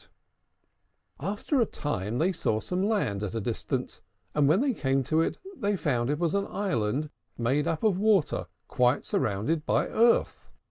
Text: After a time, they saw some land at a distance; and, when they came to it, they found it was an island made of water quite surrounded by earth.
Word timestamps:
After 1.19 1.61
a 1.61 1.65
time, 1.67 2.17
they 2.17 2.31
saw 2.31 2.59
some 2.59 2.81
land 2.81 3.21
at 3.21 3.35
a 3.35 3.39
distance; 3.39 4.01
and, 4.33 4.47
when 4.47 4.59
they 4.59 4.73
came 4.73 5.03
to 5.03 5.21
it, 5.21 5.37
they 5.55 5.77
found 5.77 6.09
it 6.09 6.17
was 6.17 6.33
an 6.33 6.47
island 6.47 7.11
made 7.37 7.67
of 7.67 7.99
water 7.99 8.47
quite 8.67 9.05
surrounded 9.05 9.63
by 9.63 9.87
earth. 9.89 10.49